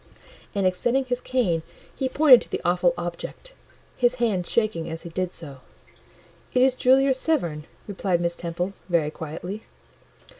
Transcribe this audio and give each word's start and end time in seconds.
And 0.55 0.65
extending 0.65 1.05
his 1.05 1.21
cane 1.21 1.61
he 1.95 2.09
pointed 2.09 2.41
to 2.41 2.49
the 2.49 2.61
awful 2.65 2.95
object, 2.97 3.53
his 3.95 4.15
hand 4.15 4.47
shaking 4.47 4.89
as 4.89 5.03
he 5.03 5.11
did 5.11 5.31
so. 5.31 5.59
"It 6.55 6.63
is 6.63 6.75
Julia 6.75 7.13
Severn," 7.13 7.65
replied 7.87 8.19
Miss 8.19 8.33
Temple, 8.35 8.73
very 8.89 9.11
quietly. 9.11 9.61